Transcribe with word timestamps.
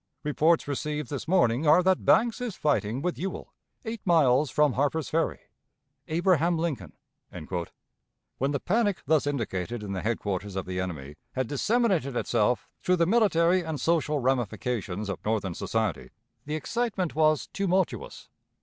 Reports 0.23 0.67
received 0.67 1.11
this 1.11 1.27
morning 1.27 1.67
are 1.67 1.83
that 1.83 2.03
Banks 2.05 2.41
is 2.41 2.55
fighting 2.55 3.03
with 3.03 3.19
Ewell, 3.19 3.53
eight 3.85 4.01
miles 4.03 4.49
from 4.49 4.73
Harper's 4.73 5.09
Ferry. 5.09 5.41
"ABRAHAM 6.07 6.57
LINCOLN." 6.57 6.93
When 8.39 8.49
the 8.49 8.59
panic 8.59 9.03
thus 9.05 9.27
indicated 9.27 9.83
in 9.83 9.93
the 9.93 10.01
headquarters 10.01 10.55
of 10.55 10.65
the 10.65 10.79
enemy 10.79 11.17
had 11.33 11.45
disseminated 11.45 12.15
itself 12.15 12.67
through 12.81 12.95
the 12.95 13.05
military 13.05 13.61
and 13.63 13.79
social 13.79 14.17
ramifications 14.17 15.07
of 15.07 15.23
Northern 15.23 15.53
society, 15.53 16.09
the 16.45 16.55
excitement 16.55 17.13
was 17.13 17.45
tumultuous. 17.53 18.27